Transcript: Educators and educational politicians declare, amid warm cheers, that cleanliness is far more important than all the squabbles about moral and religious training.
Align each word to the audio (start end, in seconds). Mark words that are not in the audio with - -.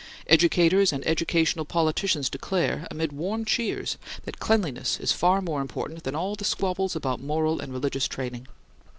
Educators 0.25 0.91
and 0.91 1.05
educational 1.05 1.63
politicians 1.63 2.27
declare, 2.27 2.87
amid 2.89 3.13
warm 3.13 3.45
cheers, 3.45 3.99
that 4.23 4.39
cleanliness 4.39 4.99
is 4.99 5.11
far 5.11 5.43
more 5.43 5.61
important 5.61 6.05
than 6.05 6.15
all 6.15 6.33
the 6.33 6.43
squabbles 6.43 6.95
about 6.95 7.21
moral 7.21 7.59
and 7.59 7.71
religious 7.71 8.07
training. 8.07 8.47